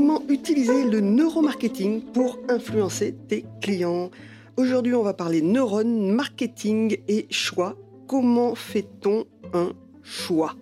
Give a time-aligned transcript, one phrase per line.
[0.00, 4.10] Comment utiliser le neuromarketing pour influencer tes clients
[4.56, 7.76] Aujourd'hui, on va parler neurones, marketing et choix.
[8.08, 10.56] Comment fait-on un choix?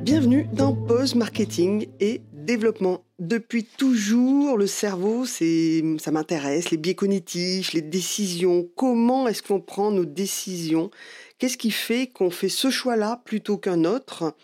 [0.00, 3.04] Bienvenue dans Pause Marketing et Développement.
[3.18, 8.66] Depuis toujours, le cerveau, c'est, ça m'intéresse, les biais cognitifs, les décisions.
[8.74, 10.90] Comment est-ce qu'on prend nos décisions?
[11.38, 14.34] Qu'est-ce qui fait qu'on fait ce choix-là plutôt qu'un autre?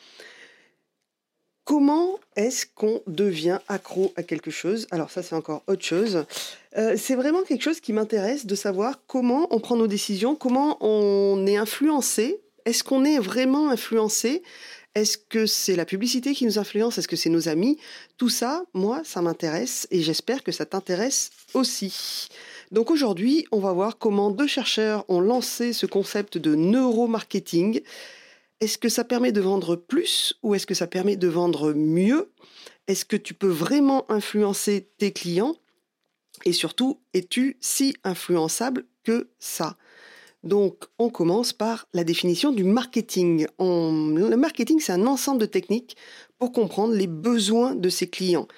[1.68, 4.86] Comment est-ce qu'on devient accro à quelque chose?
[4.90, 6.24] Alors ça, c'est encore autre chose.
[6.78, 10.78] Euh, c'est vraiment quelque chose qui m'intéresse de savoir comment on prend nos décisions, comment
[10.80, 12.40] on est influencé.
[12.64, 14.42] Est-ce qu'on est vraiment influencé?
[14.94, 16.96] Est-ce que c'est la publicité qui nous influence?
[16.96, 17.76] Est-ce que c'est nos amis?
[18.16, 22.28] Tout ça, moi, ça m'intéresse et j'espère que ça t'intéresse aussi.
[22.72, 27.82] Donc aujourd'hui, on va voir comment deux chercheurs ont lancé ce concept de neuromarketing.
[28.60, 32.32] Est-ce que ça permet de vendre plus ou est-ce que ça permet de vendre mieux?
[32.88, 35.56] Est-ce que tu peux vraiment influencer tes clients?
[36.44, 39.76] Et surtout, es-tu si influençable que ça?
[40.44, 43.46] Donc, on commence par la définition du marketing.
[43.58, 45.96] Le marketing, c'est un ensemble de techniques
[46.38, 48.48] pour comprendre les besoins de ses clients.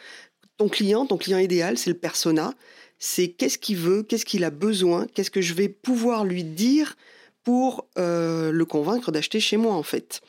[0.59, 2.53] Ton client, ton client idéal, c'est le persona.
[2.98, 6.97] C'est qu'est-ce qu'il veut, qu'est-ce qu'il a besoin, qu'est-ce que je vais pouvoir lui dire
[7.45, 10.21] pour euh, le convaincre d'acheter chez moi en fait.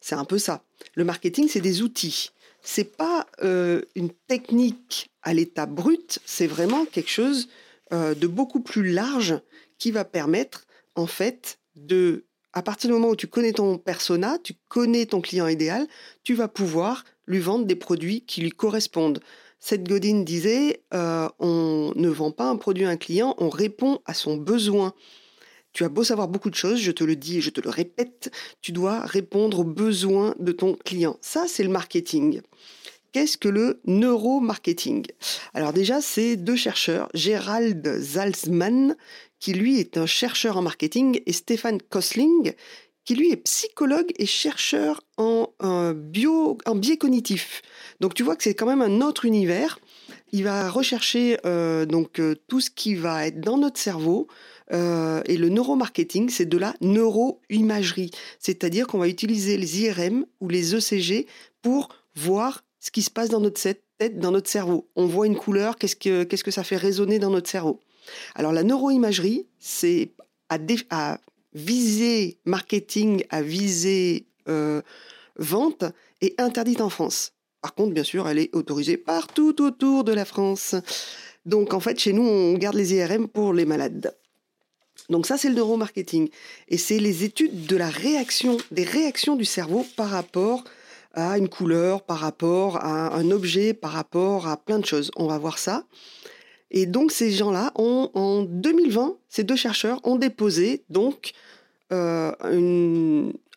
[0.00, 0.62] C'est un peu ça.
[0.94, 2.30] Le marketing, c'est des outils.
[2.62, 7.48] C'est pas euh, une technique à l'état brut, c'est vraiment quelque chose
[7.92, 9.38] euh, de beaucoup plus large
[9.78, 14.38] qui va permettre en fait de à partir du moment où tu connais ton persona,
[14.42, 15.86] tu connais ton client idéal,
[16.24, 19.20] tu vas pouvoir lui vendre des produits qui lui correspondent.
[19.60, 24.14] Seth Godin disait, on ne vend pas un produit à un client, on répond à
[24.14, 24.94] son besoin.
[25.76, 27.68] Tu as beau savoir beaucoup de choses, je te le dis et je te le
[27.68, 28.32] répète,
[28.62, 31.18] tu dois répondre aux besoins de ton client.
[31.20, 32.40] Ça, c'est le marketing.
[33.12, 35.04] Qu'est-ce que le neuromarketing?
[35.52, 38.96] Alors déjà, c'est deux chercheurs, Gerald Zalzman,
[39.38, 42.54] qui lui est un chercheur en marketing, et Stéphane Kosling,
[43.04, 45.52] qui lui est psychologue et chercheur en,
[45.94, 47.60] bio, en biais cognitif.
[48.00, 49.78] Donc tu vois que c'est quand même un autre univers.
[50.32, 54.26] Il va rechercher euh, donc euh, tout ce qui va être dans notre cerveau,
[54.72, 58.10] euh, et le neuromarketing, c'est de la neuroimagerie.
[58.38, 61.26] C'est-à-dire qu'on va utiliser les IRM ou les ECG
[61.62, 64.88] pour voir ce qui se passe dans notre tête, dans notre cerveau.
[64.96, 67.80] On voit une couleur, qu'est-ce que, que ça fait résonner dans notre cerveau.
[68.34, 70.12] Alors la neuroimagerie, c'est
[70.48, 70.58] à,
[70.90, 71.18] à
[71.54, 74.82] viser marketing, à viser euh,
[75.36, 75.84] vente,
[76.20, 77.32] est interdite en France.
[77.62, 80.76] Par contre, bien sûr, elle est autorisée partout autour de la France.
[81.44, 84.14] Donc en fait, chez nous, on garde les IRM pour les malades.
[85.10, 86.28] Donc ça, c'est le neuromarketing.
[86.68, 90.64] Et c'est les études de la réaction, des réactions du cerveau par rapport
[91.14, 95.10] à une couleur, par rapport à un objet, par rapport à plein de choses.
[95.16, 95.84] On va voir ça.
[96.70, 101.32] Et donc ces gens-là ont, en 2020, ces deux chercheurs ont déposé donc
[101.92, 102.32] euh,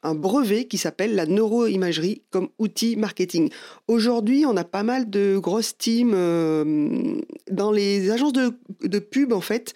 [0.04, 3.50] un brevet qui s'appelle la neuroimagerie comme outil marketing.
[3.88, 7.20] Aujourd'hui, on a pas mal de grosses teams euh,
[7.52, 9.74] dans les agences de, de pub en fait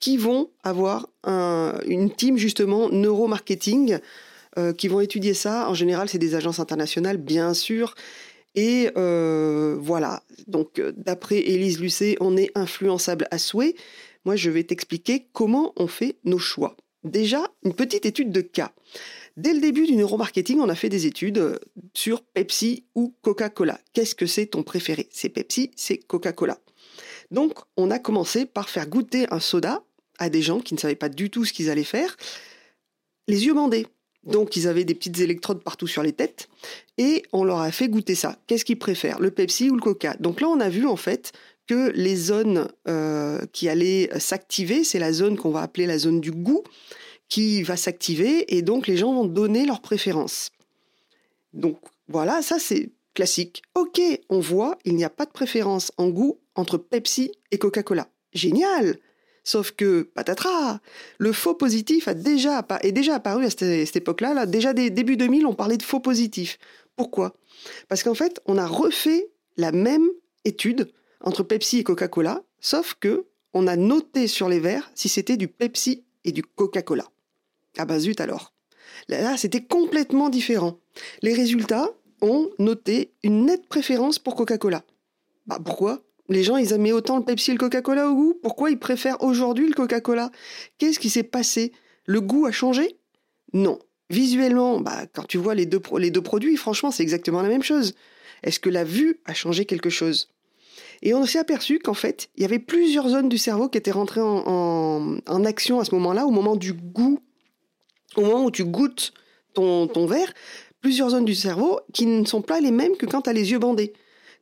[0.00, 3.98] qui vont avoir une team justement neuromarketing
[4.58, 5.68] euh, qui vont étudier ça.
[5.68, 7.94] En général, c'est des agences internationales, bien sûr.
[8.54, 13.74] Et euh, voilà, donc d'après Élise Lucet, on est influençable à souhait.
[14.24, 16.74] Moi, je vais t'expliquer comment on fait nos choix.
[17.04, 18.72] Déjà, une petite étude de cas.
[19.36, 21.58] Dès le début du neuromarketing, on a fait des études
[21.92, 23.78] sur Pepsi ou Coca-Cola.
[23.92, 25.08] Qu'est-ce que c'est ton préféré?
[25.10, 26.58] C'est Pepsi, c'est Coca-Cola.
[27.30, 29.82] Donc, on a commencé par faire goûter un soda
[30.18, 32.16] à des gens qui ne savaient pas du tout ce qu'ils allaient faire,
[33.28, 33.86] les yeux bandés.
[34.24, 36.48] Donc, ils avaient des petites électrodes partout sur les têtes
[36.96, 38.38] et on leur a fait goûter ça.
[38.46, 40.16] Qu'est-ce qu'ils préfèrent, le Pepsi ou le Coca?
[40.18, 41.32] Donc là, on a vu en fait
[41.66, 46.20] que les zones euh, qui allaient s'activer, c'est la zone qu'on va appeler la zone
[46.20, 46.64] du goût,
[47.28, 50.50] qui va s'activer et donc les gens vont donner leur préférence.
[51.52, 51.78] Donc
[52.08, 53.62] voilà, ça c'est classique.
[53.74, 58.08] Ok, on voit, il n'y a pas de préférence en goût entre Pepsi et Coca-Cola.
[58.32, 58.98] Génial
[59.46, 60.80] Sauf que, patatras,
[61.18, 64.34] le faux positif a déjà, est déjà apparu à cette, époque-là.
[64.34, 64.44] Là.
[64.44, 66.58] Déjà début 2000, on parlait de faux positif.
[66.96, 67.36] Pourquoi?
[67.88, 70.08] Parce qu'en fait, on a refait la même
[70.44, 70.90] étude
[71.20, 75.46] entre Pepsi et Coca-Cola, sauf que on a noté sur les verres si c'était du
[75.46, 77.04] Pepsi et du Coca-Cola.
[77.76, 78.52] Ah bah zut alors.
[79.08, 80.78] Là, c'était complètement différent.
[81.22, 81.90] Les résultats
[82.22, 84.82] ont noté une nette préférence pour Coca-Cola.
[85.46, 86.02] Bah pourquoi?
[86.28, 88.34] Les gens, ils aimaient autant le Pepsi et le Coca-Cola au goût?
[88.42, 90.30] Pourquoi ils préfèrent aujourd'hui le Coca-Cola?
[90.78, 91.72] Qu'est-ce qui s'est passé?
[92.04, 92.96] Le goût a changé?
[93.52, 93.78] Non.
[94.10, 97.62] Visuellement, bah, quand tu vois les deux, les deux produits, franchement, c'est exactement la même
[97.62, 97.94] chose.
[98.42, 100.28] Est-ce que la vue a changé quelque chose?
[101.02, 103.90] Et on s'est aperçu qu'en fait, il y avait plusieurs zones du cerveau qui étaient
[103.90, 107.20] rentrées en, action à ce moment-là, au moment du goût,
[108.18, 109.12] au moment où tu goûtes
[109.54, 110.32] ton, ton verre,
[110.80, 113.50] plusieurs zones du cerveau qui ne sont pas les mêmes que quand tu as les
[113.50, 113.92] yeux bandés.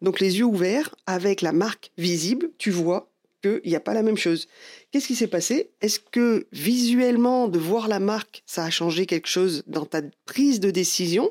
[0.03, 3.11] Donc les yeux ouverts, avec la marque visible, tu vois
[3.43, 4.49] qu'il n'y a pas la même chose.
[4.91, 5.71] Qu'est-ce qui s'est passé?
[5.81, 10.61] Est-ce que visuellement, de voir la marque, ça a changé quelque chose dans ta prise
[10.61, 11.31] de décision?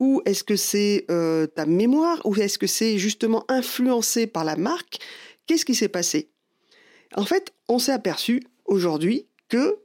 [0.00, 2.20] Ou est-ce que c'est euh, ta mémoire?
[2.24, 4.98] Ou est-ce que c'est justement influencé par la marque?
[5.46, 6.28] Qu'est-ce qui s'est passé?
[7.14, 9.78] En fait, on s'est aperçu aujourd'hui que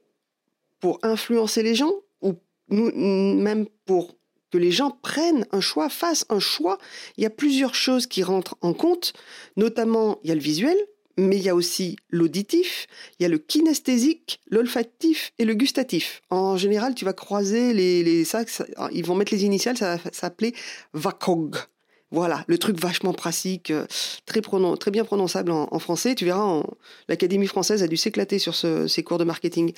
[0.80, 2.36] pour influencer les gens, ou
[2.70, 4.16] même pour
[4.52, 6.78] que les gens prennent un choix, fassent un choix.
[7.18, 9.14] Il y a plusieurs choses qui rentrent en compte,
[9.58, 10.78] notamment il y a le visuel,
[11.18, 12.88] mais il y a aussi l'auditif,
[13.20, 16.22] il y a le kinesthésique, l'olfactif et le gustatif.
[16.30, 18.46] En général, tu vas croiser les, les ça,
[18.92, 20.54] ils vont mettre les initiales, ça va s'appeler
[20.94, 21.58] VACOG.
[22.12, 23.86] Voilà, le truc vachement pratique, euh,
[24.26, 26.16] très, très bien prononçable en, français.
[26.16, 26.64] Tu verras,
[27.08, 29.74] l'Académie française a dû s'éclater sur ces cours de marketing.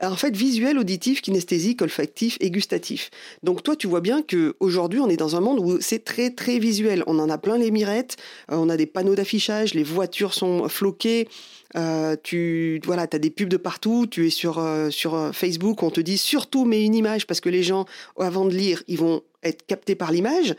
[0.00, 3.10] en fait, visuel, auditif, kinesthésique, olfactif et gustatif.
[3.42, 6.30] Donc toi, tu vois bien que aujourd'hui, on est dans un monde où c'est très
[6.30, 7.02] très visuel.
[7.08, 8.16] On en a plein les mirettes,
[8.52, 11.28] euh, on a des panneaux d'affichage, les voitures sont floquées.
[11.76, 16.00] Euh, tu voilà, as des pubs de partout, tu es sur, sur Facebook, on te
[16.00, 17.84] dit surtout mets une image parce que les gens,
[18.16, 20.54] avant de lire, ils vont être captés par l'image.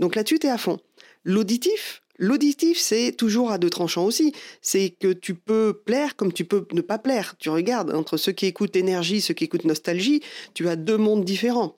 [0.00, 0.80] Donc là-dessus, tu es à fond.
[1.24, 4.34] L'auditif, L'auditif, c'est toujours à deux tranchants aussi.
[4.60, 7.34] C'est que tu peux plaire comme tu peux ne pas plaire.
[7.38, 10.20] Tu regardes, entre ceux qui écoutent énergie, ceux qui écoutent nostalgie,
[10.52, 11.76] tu as deux mondes différents.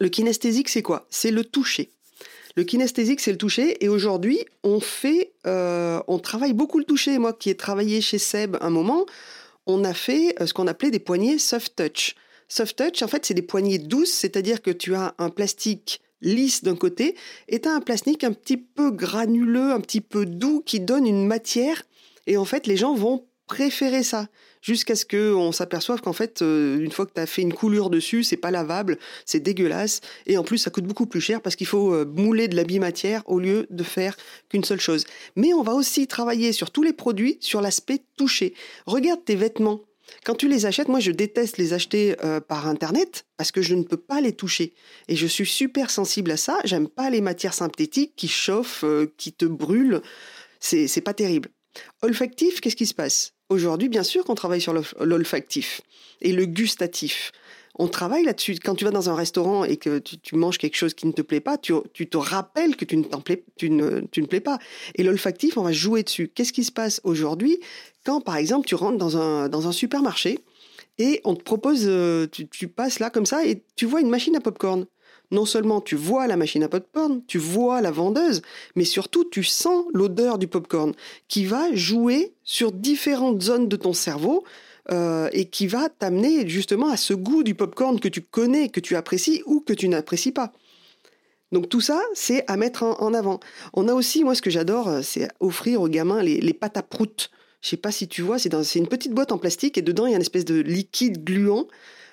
[0.00, 1.06] Le kinesthésique, c'est quoi?
[1.08, 1.90] C'est le toucher.
[2.56, 3.82] Le kinesthésique, c'est le toucher.
[3.84, 7.16] Et aujourd'hui, on fait, euh, on travaille beaucoup le toucher.
[7.18, 9.06] Moi, qui ai travaillé chez Seb un moment,
[9.66, 12.16] on a fait euh, ce qu'on appelait des poignées soft touch.
[12.48, 16.64] Soft touch, en fait, c'est des poignées douces, c'est-à-dire que tu as un plastique lisse
[16.64, 17.14] d'un côté,
[17.48, 21.26] et tu un plastique un petit peu granuleux, un petit peu doux, qui donne une
[21.26, 21.84] matière.
[22.26, 24.28] Et en fait, les gens vont préférer ça
[24.62, 27.90] jusqu'à ce qu'on s'aperçoive qu'en fait, euh, une fois que tu as fait une coulure
[27.90, 31.54] dessus, c'est pas lavable, c'est dégueulasse, et en plus ça coûte beaucoup plus cher parce
[31.54, 34.16] qu'il faut euh, mouler de la bimatière au lieu de faire
[34.48, 35.04] qu'une seule chose.
[35.36, 38.54] Mais on va aussi travailler sur tous les produits, sur l'aspect touché.
[38.86, 39.82] Regarde tes vêtements.
[40.24, 43.74] Quand tu les achètes, moi je déteste les acheter euh, par internet parce que je
[43.74, 44.74] ne peux pas les toucher.
[45.08, 46.58] Et je suis super sensible à ça.
[46.64, 50.02] J'aime pas les matières synthétiques qui chauffent, euh, qui te brûlent.
[50.60, 51.50] C'est, c'est pas terrible.
[52.02, 53.32] Olfactif, qu'est-ce qui se passe?
[53.48, 55.82] Aujourd'hui, bien sûr qu'on travaille sur l'olfactif
[56.20, 57.32] et le gustatif.
[57.76, 58.56] On travaille là-dessus.
[58.62, 61.22] Quand tu vas dans un restaurant et que tu, manges quelque chose qui ne te
[61.22, 64.58] plaît pas, tu, te rappelles que tu ne, plais, tu, ne, tu ne plais pas.
[64.94, 66.28] Et l'olfactif, on va jouer dessus.
[66.28, 67.58] Qu'est-ce qui se passe aujourd'hui
[68.04, 70.38] quand, par exemple, tu rentres dans un, dans un supermarché
[70.98, 74.36] et on te propose, euh, tu, passes là comme ça et tu vois une machine
[74.36, 74.86] à popcorn.
[75.30, 78.42] Non seulement tu vois la machine à popcorn, tu vois la vendeuse,
[78.76, 80.92] mais surtout tu sens l'odeur du popcorn
[81.28, 84.44] qui va jouer sur différentes zones de ton cerveau
[84.90, 88.80] euh, et qui va t'amener justement à ce goût du popcorn que tu connais, que
[88.80, 90.52] tu apprécies ou que tu n'apprécies pas.
[91.52, 93.40] Donc tout ça, c'est à mettre en, avant.
[93.72, 96.82] On a aussi, moi ce que j'adore, euh, c'est offrir aux gamins les, pâtes à
[96.82, 97.30] prout.
[97.62, 100.10] Je sais pas si tu vois, c'est une petite boîte en plastique et dedans il
[100.10, 101.66] y a une espèce de liquide gluant.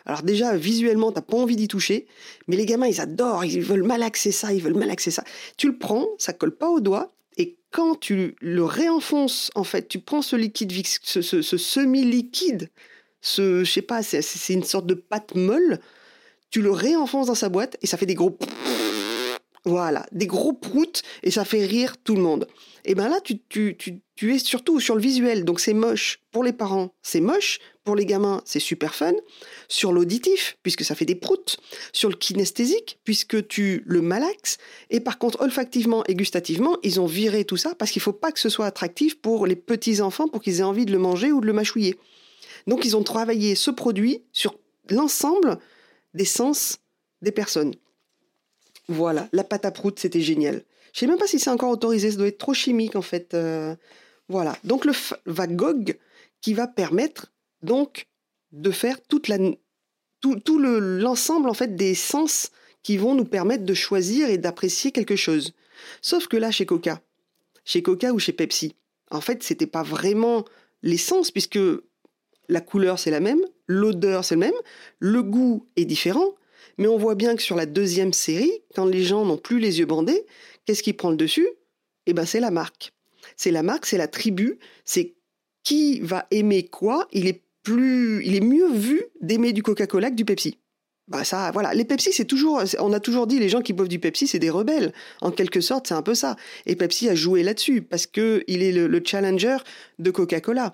[0.05, 2.07] Alors déjà, visuellement, t'as pas envie d'y toucher,
[2.47, 5.23] mais les gamins, ils adorent, ils veulent malaxer ça, ils veulent malaxer ça.
[5.57, 9.87] Tu le prends, ça colle pas au doigt, et quand tu le réenfonces, en fait,
[9.87, 10.71] tu prends ce liquide,
[11.03, 12.69] ce, ce, semi-liquide,
[13.21, 15.79] ce, je sais pas, c'est une sorte de pâte molle,
[16.51, 18.37] tu le réenfonces dans sa boîte et ça fait des gros
[19.65, 22.47] voilà, des gros proutes et ça fait rire tout le monde.
[22.83, 23.77] Et ben là, tu,
[24.23, 26.19] es surtout sur le visuel, donc c'est moche.
[26.31, 27.59] Pour les parents, c'est moche.
[27.83, 29.13] Pour les gamins, c'est super fun.
[29.67, 31.57] Sur l'auditif, puisque ça fait des proutes.
[31.93, 34.57] Sur le kinesthésique, puisque tu le malaxes.
[34.89, 38.31] Et par contre, olfactivement et gustativement, ils ont viré tout ça parce qu'il faut pas
[38.31, 41.31] que ce soit attractif pour les petits enfants pour qu'ils aient envie de le manger
[41.31, 41.99] ou de le mâchouiller.
[42.65, 44.55] Donc ils ont travaillé ce produit sur
[44.89, 45.59] l'ensemble
[46.13, 46.79] des sens
[47.21, 47.73] des personnes.
[48.91, 50.63] Voilà, la pâte à prout, c'était génial.
[50.93, 53.33] Je sais même pas si c'est encore autorisé, ça doit être trop chimique en fait.
[53.33, 53.73] Euh,
[54.27, 54.91] voilà, donc le
[55.25, 55.97] VAGOG
[56.41, 57.31] qui va permettre
[57.63, 58.07] donc
[58.51, 59.21] de faire tout
[60.59, 62.51] l'ensemble en fait des sens
[62.83, 65.53] qui vont nous permettre de choisir et d'apprécier quelque chose.
[66.01, 67.01] Sauf que là, chez Coca,
[67.63, 68.75] chez Coca ou chez Pepsi,
[69.09, 70.43] en fait, c'était pas vraiment
[70.83, 71.59] l'essence puisque
[72.49, 74.53] la couleur c'est la même, l'odeur c'est le même,
[74.99, 76.35] le goût est différent,
[76.81, 79.77] mais on voit bien que sur la deuxième série, quand les gens n'ont plus les
[79.77, 80.25] yeux bandés,
[80.65, 81.47] qu'est-ce qui prend le dessus?
[82.07, 82.91] Eh ben, c'est la marque.
[83.37, 85.13] C'est la marque, c'est la tribu, c'est
[85.63, 87.07] qui va aimer quoi?
[87.11, 90.57] Il est plus, il est mieux vu d'aimer du Coca-Cola que du Pepsi.
[91.07, 91.75] Bah ça, voilà.
[91.75, 94.39] Les Pepsi, c'est toujours, on a toujours dit, les gens qui boivent du Pepsi, c'est
[94.39, 94.91] des rebelles.
[95.21, 96.35] En quelque sorte, c'est un peu ça.
[96.65, 99.57] Et Pepsi a joué là-dessus parce que il est le, challenger
[99.99, 100.73] de Coca-Cola.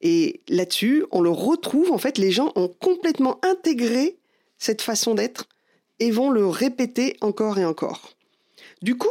[0.00, 1.92] Et là-dessus, on le retrouve.
[1.92, 4.17] En fait, les gens ont complètement intégré
[4.58, 5.48] cette façon d'être
[6.00, 8.14] et vont le répéter encore et encore.
[8.82, 9.08] Du coup,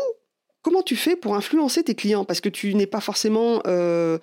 [0.62, 2.26] comment tu fais pour influencer tes clients?
[2.26, 4.18] Parce que tu n'es pas forcément, euh,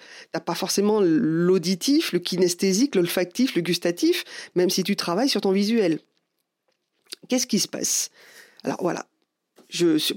[0.45, 6.01] pas forcément l'auditif, le kinesthésique, l'olfactif, le gustatif, même si tu travailles sur ton visuel.
[7.29, 8.11] Qu'est-ce qui se passe?
[8.63, 9.07] Alors voilà,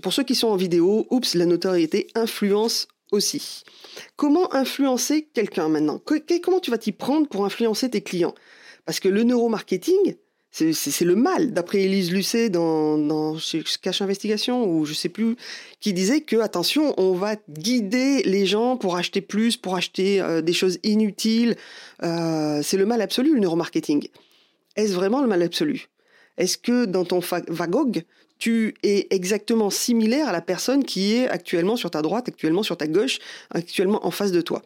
[0.02, 3.64] pour ceux qui sont en vidéo, oups, la notoriété influence aussi.
[4.16, 6.02] Comment influencer quelqu'un maintenant?
[6.44, 8.36] Comment tu vas t'y prendre pour influencer tes clients?
[8.86, 10.16] Parce que le neuromarketing,
[10.52, 13.38] c'est le mal, d'après Élise Lucet dans, dans
[13.82, 15.36] Cache Investigation, ou je sais plus,
[15.80, 20.42] qui disait que, attention, on va guider les gens pour acheter plus, pour acheter euh,
[20.42, 21.56] des choses inutiles.
[22.04, 24.08] Euh, c'est le mal absolu, le neuromarketing.
[24.76, 25.90] Est-ce vraiment le mal absolu?
[26.38, 28.04] Est-ce que dans ton Vagog,
[28.40, 32.78] tu es exactement similaire à la personne qui est actuellement sur ta droite, actuellement sur
[32.78, 34.62] ta gauche, actuellement en face de toi?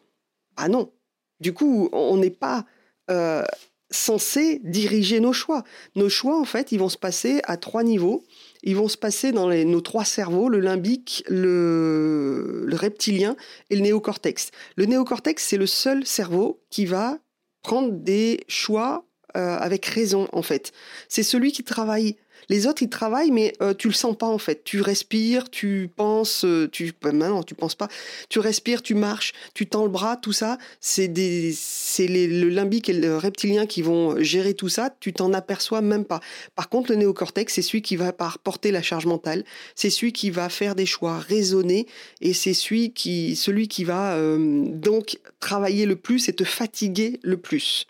[0.58, 0.92] Ah non.
[1.40, 2.66] Du coup, on n'est pas
[3.10, 3.44] euh,
[3.92, 5.64] censé diriger nos choix.
[5.96, 8.24] Nos choix, en fait, ils vont se passer à trois niveaux.
[8.64, 13.36] Ils vont se passer dans nos trois cerveaux, le limbique, le, reptilien
[13.70, 14.52] et le néocortex.
[14.78, 17.20] Le néocortex, c'est le seul cerveau qui va
[17.62, 19.06] prendre des choix
[19.38, 20.72] euh, avec raison, en fait.
[21.08, 22.16] C'est celui qui travaille
[22.52, 24.66] les autres, ils travaillent, mais euh, tu le sens pas en fait.
[24.66, 27.88] Tu respires, tu penses, euh, tu bah, maintenant tu penses pas.
[28.28, 30.58] Tu respires, tu marches, tu tends le bras, tout ça.
[30.82, 34.94] C'est des, c'est le limbique et le reptilien qui vont gérer tout ça.
[35.00, 36.20] Tu t'en aperçois même pas.
[36.56, 39.46] Par contre, le néocortex, c'est celui qui va porter la charge mentale.
[39.76, 41.88] C'est celui qui va faire des choix raisonnés
[42.20, 47.18] et c'est celui qui, celui qui va euh, donc travailler le plus et te fatiguer
[47.24, 47.88] le plus.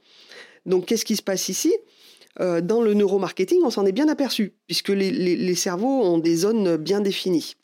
[0.67, 1.73] Donc, qu'est-ce qui se passe ici?
[2.39, 6.77] Euh, dans le neuromarketing, on s'en est bien aperçu, puisque les, cerveaux ont des zones
[6.77, 7.55] bien définies.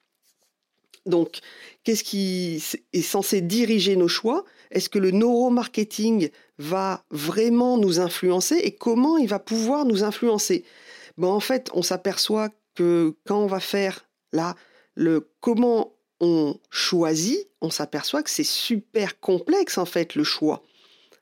[1.05, 1.39] Donc,
[1.83, 4.43] qu'est-ce qui est censé diriger nos choix?
[4.71, 10.65] Est-ce que le neuromarketing va vraiment nous influencer et comment il va pouvoir nous influencer?
[11.17, 14.55] Ben, En fait, on s'aperçoit que quand on va faire là,
[14.95, 20.63] le comment on choisit, on s'aperçoit que c'est super complexe en fait le choix.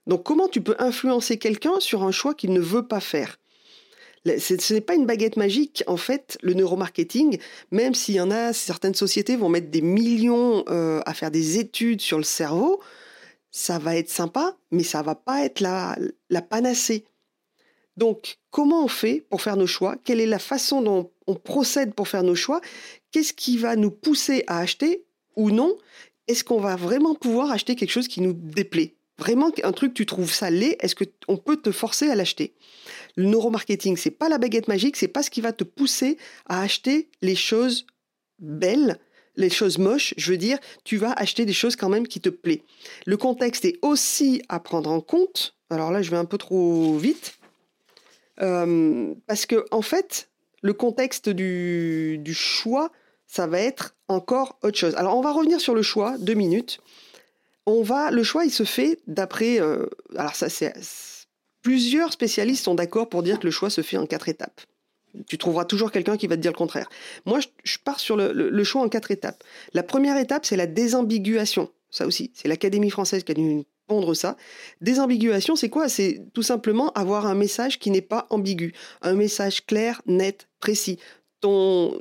[0.08, 3.40] Donc comment tu peux influencer quelqu'un sur un choix qu'il ne veut pas faire?
[4.26, 7.38] Ce n'est pas une baguette magique, en fait, le neuromarketing,
[7.70, 11.60] même s'il y en a, certaines sociétés vont mettre des millions euh, à faire des
[11.60, 12.82] études sur le cerveau,
[13.52, 15.96] ça va être sympa, mais ça va pas être la,
[16.32, 17.06] la panacée.
[17.98, 19.96] Donc, comment on fait pour faire nos choix?
[20.04, 22.62] Quelle est la façon dont on procède pour faire nos choix?
[23.12, 25.78] Qu'est-ce qui va nous pousser à acheter ou non?
[26.28, 28.96] Est-ce qu'on va vraiment pouvoir acheter quelque chose qui nous déplaît?
[29.18, 32.54] Vraiment un truc, tu trouves ça laid, est-ce qu'on peut te forcer à l'acheter?
[33.16, 36.18] Le neuromarketing, c'est pas la baguette magique, c'est pas ce qui va te pousser
[36.48, 37.86] à acheter les choses
[38.40, 39.00] belles,
[39.38, 42.30] les choses moches, je veux dire, tu vas acheter des choses quand même qui te
[42.30, 42.62] plaisent.
[43.06, 45.56] Le contexte est aussi à prendre en compte.
[45.70, 47.38] Alors là, je vais un peu trop vite.
[48.42, 50.30] Euh, parce que, en fait,
[50.62, 52.92] le contexte du, du choix,
[53.28, 54.96] ça va être encore autre chose.
[54.96, 56.80] Alors, on va revenir sur le choix, deux minutes
[57.66, 59.60] on va, le choix, il se fait d'après.
[59.60, 60.74] Euh, alors ça, c'est
[61.66, 64.62] plusieurs spécialistes sont d'accord pour dire que le choix se fait en quatre étapes.
[65.28, 66.90] Tu trouveras toujours quelqu'un qui va te dire le contraire.
[67.26, 69.44] Moi, je, pars sur le, choix en quatre étapes.
[69.74, 71.72] La première étape, c'est la désambiguation.
[71.90, 74.38] Ça aussi, c'est l'Académie française qui a dû pondre ça.
[74.82, 75.90] Désambiguation, c'est quoi?
[75.90, 81.00] C'est tout simplement avoir un message qui n'est pas ambigu, un message clair, net, précis.
[81.40, 82.00] Ton,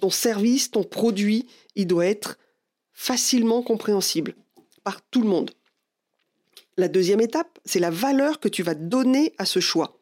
[0.00, 2.38] ton service, ton produit, il doit être
[2.92, 4.34] facilement compréhensible
[4.84, 5.50] par tout le monde.
[6.76, 9.98] La deuxième étape, c'est la valeur que tu vas donner à ce choix.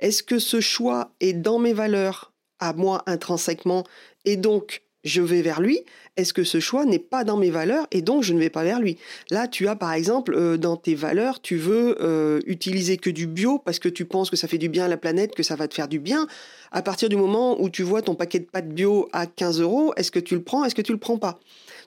[0.00, 3.84] Est-ce que ce choix est dans mes valeurs à moi intrinsèquement
[4.24, 5.80] et donc je vais vers lui?
[6.16, 8.64] Est-ce que ce choix n'est pas dans mes valeurs et donc je ne vais pas
[8.64, 8.98] vers lui?
[9.30, 13.26] Là, tu as par exemple euh, dans tes valeurs, tu veux euh, utiliser que du
[13.26, 15.56] bio parce que tu penses que ça fait du bien à la planète, que ça
[15.56, 16.26] va te faire du bien.
[16.70, 19.92] À partir du moment où tu vois ton paquet de pâtes bio à 15 euros,
[19.96, 21.40] est-ce que tu le prends Est-ce que tu le prends pas?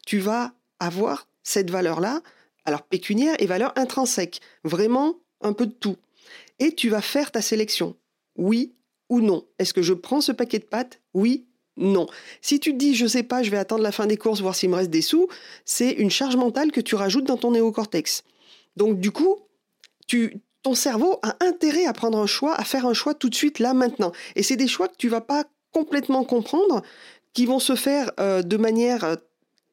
[0.05, 2.22] Tu vas avoir cette valeur-là,
[2.66, 5.96] alors pécuniaire et valeur intrinsèque, vraiment un peu de tout.
[6.60, 7.96] Et tu vas faire ta sélection.
[8.36, 8.74] Oui
[9.08, 9.46] ou non.
[9.58, 11.00] Est-ce que je prends ce paquet de pâtes?
[11.13, 11.46] Oui
[11.77, 12.08] non.
[12.42, 14.56] Si tu te dis, je sais pas, je vais attendre la fin des courses, voir
[14.56, 15.27] s'il me reste des sous,
[15.63, 18.24] c'est une charge mentale que tu rajoutes dans ton néocortex.
[18.77, 19.38] Donc, du coup,
[20.08, 23.36] tu, ton cerveau a intérêt à prendre un choix, à faire un choix tout de
[23.36, 24.12] suite, là, maintenant.
[24.36, 26.82] Et c'est des choix que tu vas pas complètement comprendre,
[27.34, 29.16] qui vont se faire euh, de manière euh,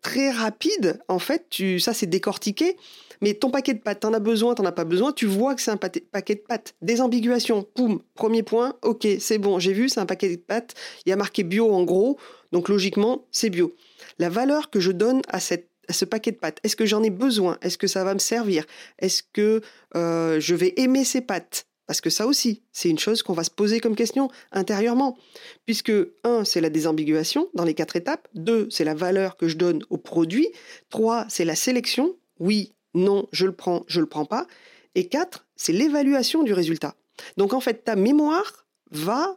[0.04, 2.76] très rapide, en fait, tu, ça c'est décortiqué.
[3.20, 5.62] Mais ton paquet de pâtes, t'en as besoin, t'en as pas besoin, tu vois que
[5.62, 6.74] c'est un paquet de pâtes.
[6.82, 10.74] Désambiguation, poum, premier point, ok, c'est bon, j'ai vu, c'est un paquet de pâtes,
[11.06, 12.18] il y a marqué bio en gros,
[12.52, 13.74] donc logiquement, c'est bio.
[14.18, 17.10] La valeur que je donne à, cette, ce paquet de pâtes, est-ce que j'en ai
[17.10, 17.56] besoin?
[17.62, 18.64] Est-ce que ça va me servir?
[18.98, 19.62] Est-ce que
[19.96, 21.66] euh, je vais aimer ces pâtes?
[21.86, 25.18] Parce que ça aussi, c'est une chose qu'on va se poser comme question intérieurement.
[25.66, 25.92] Puisque,
[26.24, 28.28] un, c'est la désambiguation dans les quatre étapes.
[28.34, 30.48] Deux, c'est la valeur que je donne au produit.
[30.90, 32.16] Trois, c'est la sélection.
[32.38, 34.46] Oui, non, je le prends, je le prends pas.
[34.94, 36.94] Et quatre, c'est l'évaluation du résultat.
[37.36, 39.36] Donc en fait, ta mémoire va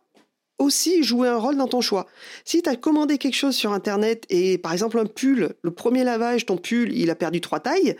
[0.59, 2.07] aussi jouer un rôle dans ton choix.
[2.43, 6.03] Si tu as commandé quelque chose sur Internet et par exemple un pull, le premier
[6.03, 7.95] lavage, ton pull, il a perdu trois tailles,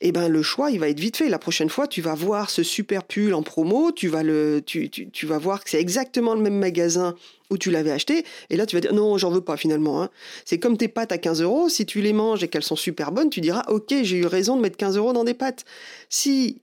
[0.00, 1.28] eh ben le choix il va être vite fait.
[1.28, 4.90] La prochaine fois, tu vas voir ce super pull en promo, tu vas le, tu,
[4.90, 7.14] tu, vas voir que c'est exactement le même magasin
[7.50, 10.02] où tu l'avais acheté, et là tu vas dire non, j'en veux pas finalement.
[10.02, 10.10] Hein.
[10.44, 13.12] C'est comme tes pâtes à 15 euros, si tu les manges et qu'elles sont super
[13.12, 15.64] bonnes, tu diras ok, j'ai eu raison de mettre 15 euros dans des pâtes.
[16.10, 16.60] Si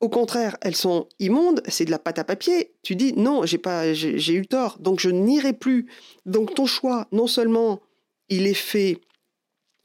[0.00, 2.74] au contraire, elles sont immondes, c'est de la pâte à papier.
[2.82, 5.86] Tu dis non, j'ai pas, j'ai eu tort, donc je n'irai plus.
[6.26, 7.80] Donc ton choix, non seulement
[8.28, 8.98] il est fait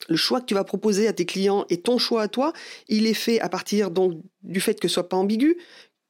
[0.07, 2.53] le choix que tu vas proposer à tes clients et ton choix à toi,
[2.87, 5.57] il est fait à partir donc du fait que ce soit pas ambigu,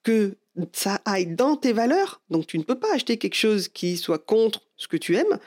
[0.04, 0.38] que
[0.74, 2.22] ça aille dans tes valeurs.
[2.30, 5.40] Donc tu ne peux pas acheter quelque chose qui soit contre ce que tu aimes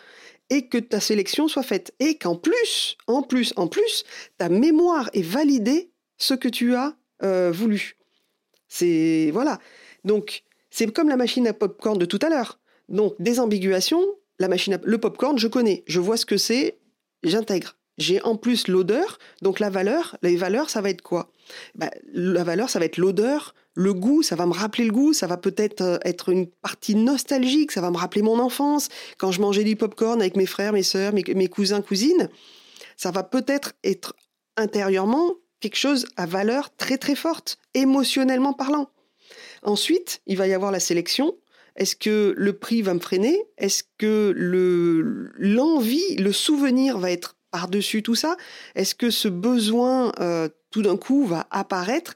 [0.51, 4.05] et que ta sélection soit faite et qu'en plus, en plus, en plus,
[4.39, 7.97] ta mémoire ait validé ce que tu as euh, voulu.
[8.69, 9.59] C'est voilà.
[10.05, 12.59] Donc c'est comme la machine à popcorn de tout à l'heure.
[12.89, 14.05] Donc des ambiguations,
[14.39, 16.79] la machine à, le popcorn, je connais, je vois ce que c'est,
[17.23, 17.77] j'intègre.
[17.99, 21.31] J'ai en plus l'odeur, donc la valeur, les valeurs, ça va être quoi?
[21.75, 25.13] Bah, La valeur, ça va être l'odeur, le goût, ça va me rappeler le goût,
[25.13, 29.33] ça va peut-être euh, être une partie nostalgique, ça va me rappeler mon enfance, quand
[29.33, 32.29] je mangeais du popcorn avec mes frères, mes sœurs, mes, mes cousins, cousines.
[32.97, 34.15] Ça va peut-être être
[34.57, 38.91] intérieurement quelque chose à valeur très très forte, émotionnellement parlant.
[39.63, 41.37] Ensuite, il va y avoir la sélection.
[41.77, 43.43] Est-ce que le prix va me freiner?
[43.57, 44.35] Est-ce que
[45.39, 48.37] l'envie, le souvenir va être par-dessus tout ça
[48.75, 52.15] Est-ce que ce besoin, euh, tout d'un coup, va apparaître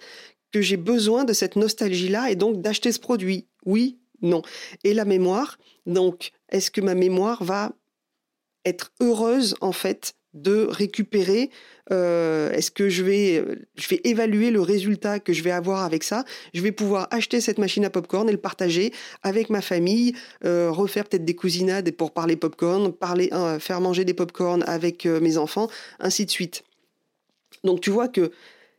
[0.51, 3.47] que j'ai besoin de cette nostalgie-là et donc d'acheter ce produit?
[3.65, 4.43] Oui, non.
[4.83, 7.73] Et la mémoire, donc, est-ce que ma mémoire va
[8.65, 11.51] être heureuse, en fait, de récupérer
[11.93, 13.45] euh, Est-ce que je vais,
[13.77, 16.25] je vais évaluer le résultat que je vais avoir avec ça?
[16.55, 20.71] Je vais pouvoir acheter cette machine à popcorn et le partager avec ma famille, euh,
[20.71, 25.39] refaire peut-être des cousinades pour parler popcorn, parler, euh, faire manger des popcorn avec mes
[25.39, 25.69] enfants,
[26.01, 26.65] ainsi de suite.
[27.65, 28.33] Donc tu vois que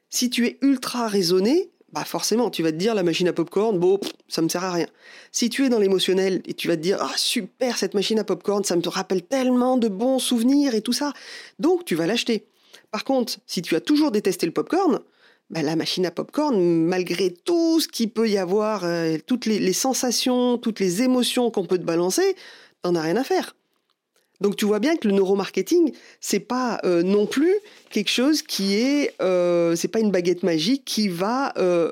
[0.09, 3.77] si tu es ultra raisonné, bah forcément, tu vas te dire la machine à popcorn,
[3.79, 4.87] bon, ça me sert à rien.
[5.31, 8.23] Si tu es dans l'émotionnel et tu vas te dire ah super cette machine à
[8.23, 11.13] popcorn, ça me rappelle tellement de bons souvenirs et tout ça,
[11.59, 12.45] donc tu vas l'acheter.
[12.91, 14.99] Par contre, si tu as toujours détesté le popcorn,
[15.49, 19.73] bah, la machine à popcorn, malgré tout ce qu'il peut y avoir, euh, toutes les,
[19.73, 22.35] sensations, toutes les émotions qu'on peut te balancer,
[22.81, 23.55] t'en as rien à faire.
[24.41, 27.53] Donc tu vois bien que le neuromarketing, c'est pas euh, non plus
[27.89, 31.91] quelque chose qui est, euh, c'est pas une baguette magique qui va euh,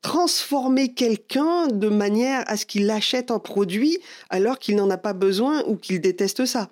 [0.00, 3.98] transformer quelqu'un de manière à ce qu'il achète un produit
[4.30, 6.70] alors qu'il n'en a pas besoin ou qu'il déteste ça.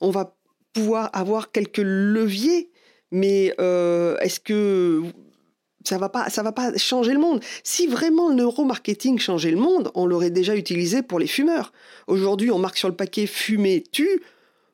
[0.00, 0.34] On va
[0.72, 2.70] pouvoir avoir quelques leviers,
[3.10, 5.02] mais est-ce que
[5.84, 7.40] ça va pas, ça va pas changer le monde.
[7.64, 11.72] Si vraiment le neuromarketing changeait le monde, on l'aurait déjà utilisé pour les fumeurs.
[12.06, 14.22] Aujourd'hui, on marque sur le paquet fumer tue.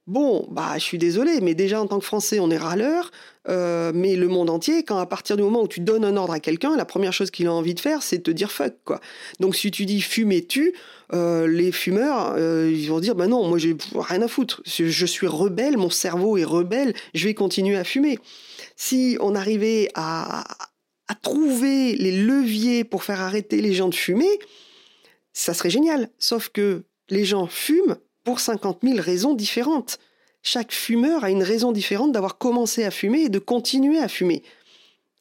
[0.07, 3.11] Bon, bah, je suis désolé, mais déjà en tant que Français, on est râleur.
[3.49, 6.33] Euh, mais le monde entier, quand à partir du moment où tu donnes un ordre
[6.33, 8.75] à quelqu'un, la première chose qu'il a envie de faire, c'est de te dire fuck,
[8.85, 9.01] quoi.
[9.41, 10.75] Donc si tu dis fumer tue,
[11.13, 14.63] euh, les fumeurs, euh, ils vont dire bah non, moi j'ai rien à foutre.
[14.67, 18.19] Je suis rebelle, mon cerveau est rebelle, je vais continuer à fumer.
[18.75, 20.45] Si on arrivait à,
[21.09, 24.39] à trouver les leviers pour faire arrêter les gens de fumer,
[25.33, 26.11] ça serait génial.
[26.19, 29.99] Sauf que les gens fument pour 50 000 raisons différentes.
[30.43, 34.43] Chaque fumeur a une raison différente d'avoir commencé à fumer et de continuer à fumer.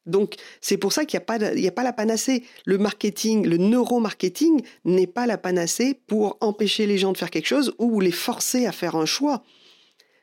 [0.06, 2.44] Donc c'est pour ça qu'il n'y a, a pas la panacée.
[2.66, 7.48] Le marketing, le neuromarketing n'est pas la panacée pour empêcher les gens de faire quelque
[7.48, 9.44] chose ou les forcer à faire un choix.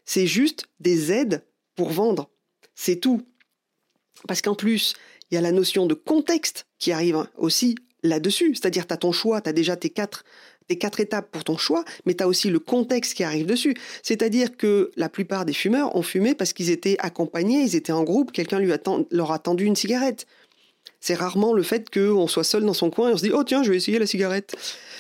[0.05, 1.44] C'est juste des aides
[1.75, 2.31] pour vendre.
[2.75, 3.22] C'est tout.
[4.29, 4.94] Parce qu'en plus,
[5.32, 8.54] il y a la notion de contexte qui arrive aussi là-dessus.
[8.54, 10.24] C'est-à-dire, tu as ton choix, tu as déjà tes quatre,
[10.68, 13.74] tes quatre étapes pour ton choix, mais tu as aussi le contexte qui arrive dessus.
[14.02, 18.04] C'est-à-dire que la plupart des fumeurs ont fumé parce qu'ils étaient accompagnés, ils étaient en
[18.04, 18.60] groupe, quelqu'un
[19.10, 20.26] leur a tendu une cigarette.
[21.02, 23.42] C'est rarement le fait qu'on soit seul dans son coin et on se dit oh
[23.42, 24.54] tiens je vais essayer la cigarette.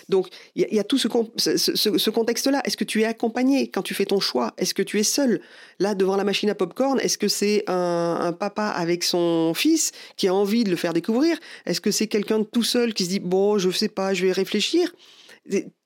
[0.08, 2.60] Donc il y, a tout ce, ce, contexte-là.
[2.64, 4.52] Est-ce que tu es accompagné quand tu fais ton choix?
[4.58, 5.40] Est-ce que tu es seul?
[5.78, 9.92] Là devant la machine à popcorn Est-ce que c'est un, un, papa avec son fils
[10.16, 11.38] qui a envie de le faire découvrir?
[11.66, 14.26] Est-ce que c'est quelqu'un de tout seul qui se dit bon je sais pas je
[14.26, 14.92] vais réfléchir?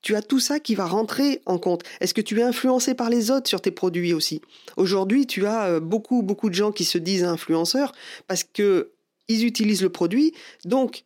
[0.01, 1.83] Tu as tout ça qui va rentrer en compte.
[1.99, 4.41] Est-ce que tu es influencé par les autres sur tes produits aussi?
[4.77, 7.91] Aujourd'hui, tu as euh, beaucoup, beaucoup de gens qui se disent influenceurs
[8.27, 8.91] parce que
[9.27, 10.33] ils utilisent le produit.
[10.65, 11.03] Donc,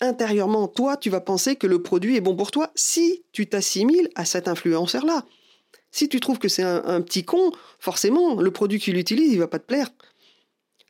[0.00, 4.08] intérieurement, toi, tu vas penser que le produit est bon pour toi si tu t'assimiles
[4.14, 5.24] à cet influenceur-là.
[5.90, 9.48] Si tu trouves que c'est un, petit con, forcément, le produit qu'il utilise, il va
[9.48, 9.90] pas te plaire.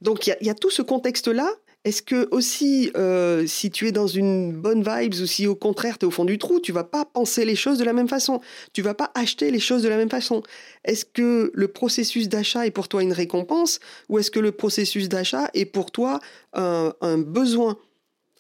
[0.01, 1.49] Donc, il y, y, a tout ce contexte-là
[1.87, 5.99] est-ce que aussi, euh, si tu es dans une bonne vibe ou si au contraire
[5.99, 8.09] tu es au fond du trou, tu vas pas penser les choses de la même
[8.09, 8.41] façon,
[8.73, 10.43] tu vas pas acheter les choses de la même façon.
[10.83, 15.09] Est-ce que le processus d'achat est pour toi une récompense ou est-ce que le processus
[15.09, 16.19] d'achat est pour toi
[16.55, 17.79] un, un besoin?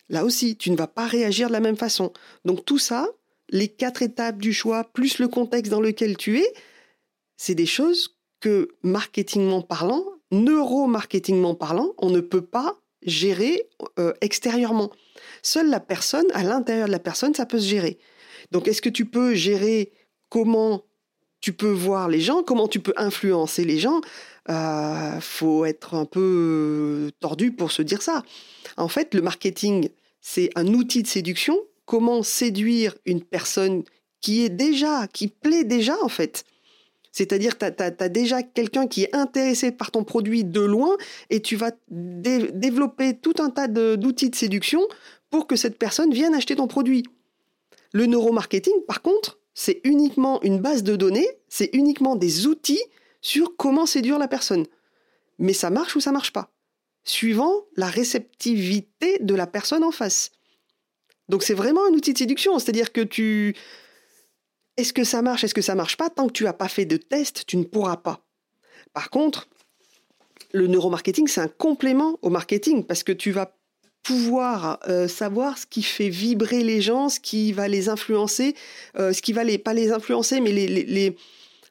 [0.08, 2.12] Là aussi, tu ne vas pas réagir de la même façon.
[2.44, 3.06] Donc tout ça,
[3.50, 6.52] les quatre étapes du choix plus le contexte dans lequel tu es,
[7.36, 14.90] c'est des choses que marketingment parlant, neuromarketingment parlant, on ne peut pas gérer euh, extérieurement.
[15.42, 17.98] Seule la personne, à l'intérieur de la personne, ça peut se gérer.
[18.50, 19.92] Donc, est-ce que tu peux gérer
[20.28, 20.84] comment
[21.40, 24.00] tu peux voir les gens, comment tu peux influencer les gens
[24.48, 28.22] euh, Faut être un peu tordu pour se dire ça.
[28.76, 29.88] En fait, le marketing,
[30.20, 31.58] c'est un outil de séduction.
[31.84, 33.84] Comment séduire une personne
[34.20, 36.44] qui est déjà, qui plaît déjà, en fait?
[37.16, 40.98] C'est-à-dire que tu as, déjà quelqu'un qui est intéressé par ton produit de loin
[41.30, 44.86] et tu vas développer tout un tas d'outils de, séduction
[45.30, 47.04] pour que cette personne vienne acheter ton produit.
[47.94, 52.84] Le neuromarketing, par contre, c'est uniquement une base de données, c'est uniquement des outils
[53.22, 54.66] sur comment séduire la personne.
[55.38, 56.52] Mais ça marche ou ça marche pas,
[57.02, 60.32] suivant la réceptivité de la personne en face.
[61.30, 63.56] Donc c'est vraiment un outil de séduction, c'est-à-dire que tu
[64.76, 65.44] est-ce que ça marche?
[65.44, 66.10] Est-ce que ça marche pas?
[66.10, 68.20] Tant que tu n'as pas fait de test, tu ne pourras pas.
[68.92, 69.48] Par contre,
[70.52, 73.52] le neuromarketing, c'est un complément au marketing parce que tu vas
[74.02, 78.54] pouvoir euh, savoir ce qui fait vibrer les gens, ce qui va les influencer,
[78.98, 81.16] euh, ce qui va les pas les influencer, mais les,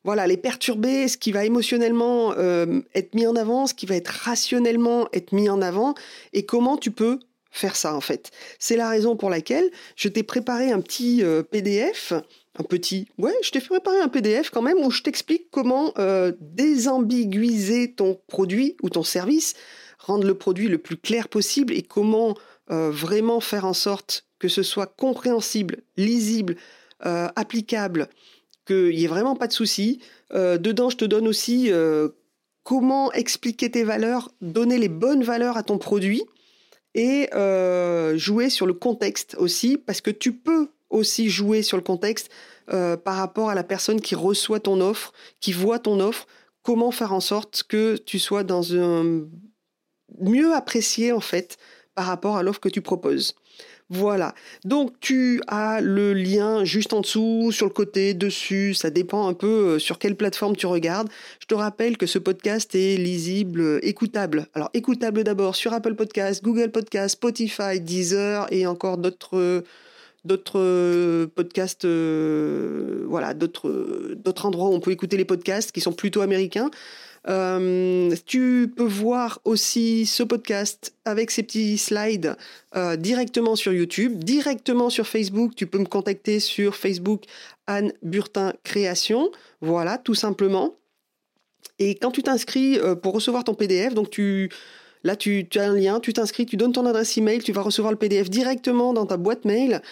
[0.04, 3.96] voilà les perturber, ce qui va émotionnellement euh, être mis en avant, ce qui va
[3.96, 5.96] être rationnellement être mis en avant,
[6.34, 7.20] et comment tu peux
[7.56, 8.32] faire ça en fait.
[8.60, 12.14] C'est la raison pour laquelle je t'ai préparé un petit PDF
[12.58, 13.08] un petit.
[13.18, 17.94] Ouais, je t'ai fait préparer un PDF quand même où je t'explique comment euh, désambiguiser
[17.94, 19.56] ton produit ou ton service,
[20.00, 22.36] rendre le produit le plus clair possible et comment
[22.72, 26.56] euh, vraiment faire en sorte que ce soit compréhensible, lisible,
[27.06, 28.10] euh, applicable,
[28.66, 30.00] qu'il n'y ait vraiment pas de soucis.
[30.32, 31.72] dedans, je te donne aussi
[32.64, 36.24] comment expliquer tes valeurs, donner les bonnes valeurs à ton produit
[36.96, 37.30] et
[38.18, 42.32] jouer sur le contexte aussi, parce que tu peux aussi jouer sur le contexte
[42.74, 46.26] euh, par rapport à la personne qui reçoit ton offre, qui voit ton offre,
[46.64, 49.26] comment faire en sorte que tu sois dans un
[50.20, 51.58] mieux apprécié en fait
[51.94, 53.36] par rapport à l'offre que tu proposes.
[53.90, 54.34] Voilà.
[54.64, 58.74] Donc tu as le lien juste en dessous, sur le côté, dessus.
[58.74, 61.08] Ça dépend un peu euh, sur quelle plateforme tu regardes.
[61.40, 64.48] Je te rappelle que ce podcast est lisible, euh, écoutable.
[64.56, 69.64] Alors écoutable d'abord sur Apple Podcast, Google Podcast, Spotify, Deezer et encore d'autres
[70.26, 75.94] d'autres euh, podcasts, voilà, d'autres d'autres endroits où on peut écouter les podcasts qui sont
[75.94, 76.72] plutôt américains.
[77.28, 82.36] Euh, tu peux voir aussi ce podcast avec ces petits slides
[82.98, 85.54] directement sur YouTube, directement sur Facebook.
[85.56, 87.24] Tu peux me contacter sur Facebook
[87.68, 89.32] Anne Burtin Création.
[89.62, 90.76] Voilà, tout simplement.
[91.80, 94.50] Et quand tu t'inscris pour recevoir ton PDF, donc tu
[95.06, 97.92] Là, tu, as un lien, tu t'inscris, tu donnes ton adresse email, tu vas recevoir
[97.92, 99.84] le PDF directement dans ta boîte mail.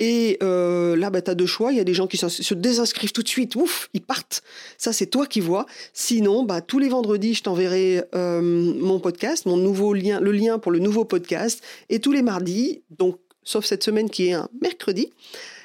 [0.00, 1.72] Et euh, là, bah, tu as deux choix.
[1.72, 3.54] Il y a des gens qui se désinscrivent tout de suite.
[3.54, 4.42] Ouf, ils partent.
[4.78, 5.66] Ça, c'est toi qui vois.
[5.92, 11.04] Sinon, bah, tous les vendredis, je t'enverrai euh, mon podcast, le lien pour le nouveau
[11.04, 11.62] podcast.
[11.90, 15.12] Et tous les mardis, donc sauf cette semaine qui est un mercredi,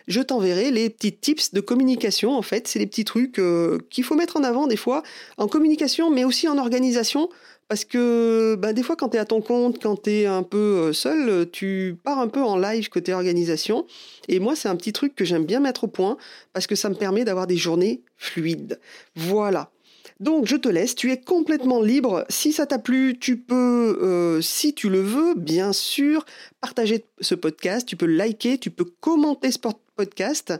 [0.07, 2.37] je t'enverrai les petits tips de communication.
[2.37, 5.01] En fait, c'est les petits trucs euh, qu'il faut mettre en avant des fois
[5.37, 7.29] en communication, mais aussi en organisation
[7.67, 10.43] parce que bah, des fois, quand tu es à ton compte, quand tu es un
[10.43, 13.85] peu euh, seul, tu pars un peu en live côté organisation.
[14.27, 16.17] Et moi, c'est un petit truc que j'aime bien mettre au point
[16.53, 18.79] parce que ça me permet d'avoir des journées fluides.
[19.15, 19.71] Voilà.
[20.19, 22.25] Donc je te laisse, tu es complètement libre.
[22.29, 26.25] Si ça t'a plu, tu peux, euh, si tu le veux, bien sûr,
[26.61, 29.59] partager ce podcast, tu peux liker, tu peux commenter ce
[29.95, 30.53] podcast.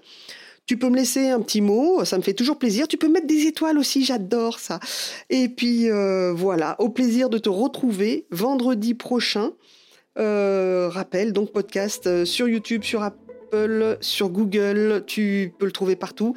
[0.65, 2.88] Tu peux me laisser un petit mot, ça me fait toujours plaisir.
[2.88, 4.80] Tu peux mettre des étoiles aussi, j'adore ça.
[5.30, 9.51] Et puis euh, voilà, au plaisir de te retrouver vendredi prochain
[10.17, 15.97] Euh, rappel, donc podcast euh, sur YouTube, sur Apple, sur Google, tu peux le trouver
[15.97, 16.36] partout.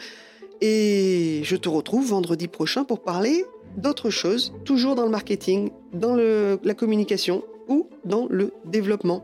[0.61, 3.45] Et je te retrouve vendredi prochain pour parler
[3.77, 9.23] d'autres choses, toujours dans le marketing, dans la communication ou dans le développement.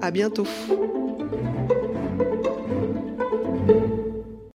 [0.00, 0.46] À bientôt.